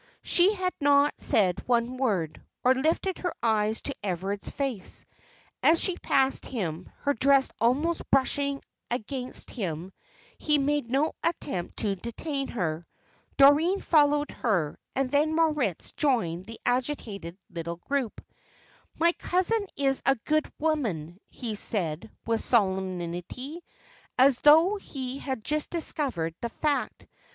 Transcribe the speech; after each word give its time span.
She 0.23 0.55
had 0.55 0.73
not 0.81 1.13
said 1.21 1.67
one 1.67 1.97
word, 1.97 2.43
or 2.63 2.73
lifted 2.73 3.19
her 3.19 3.35
eyes 3.43 3.81
to 3.81 3.95
Everard's 4.03 4.49
face. 4.49 5.05
As 5.61 5.79
she 5.79 5.95
passed 5.95 6.47
him, 6.47 6.91
her 7.01 7.13
dress 7.13 7.51
almost 7.61 8.09
brushing 8.09 8.63
against 8.89 9.51
him, 9.51 9.93
he 10.39 10.57
made 10.57 10.89
no 10.89 11.13
attempt 11.23 11.77
to 11.77 11.95
detain 11.95 12.47
her. 12.47 12.87
Doreen 13.37 13.79
followed 13.79 14.31
her; 14.31 14.79
and 14.95 15.11
then 15.11 15.35
Moritz 15.35 15.91
joined 15.91 16.47
the 16.47 16.59
agitated 16.65 17.37
little 17.51 17.75
group. 17.75 18.25
"My 18.97 19.11
cousin 19.11 19.67
is 19.77 20.01
a 20.03 20.15
good 20.25 20.51
woman," 20.57 21.19
he 21.29 21.53
said, 21.53 22.09
with 22.25 22.41
solemnity, 22.41 23.63
as 24.17 24.39
though 24.39 24.77
he 24.77 25.19
had 25.19 25.43
just 25.43 25.69
discovered 25.69 26.33
the 26.41 26.49
fact. 26.49 27.05